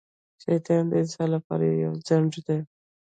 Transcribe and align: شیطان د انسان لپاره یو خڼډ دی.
شیطان 0.43 0.83
د 0.91 0.93
انسان 1.03 1.27
لپاره 1.35 1.63
یو 1.83 1.93
خڼډ 2.05 2.33
دی. 2.47 2.59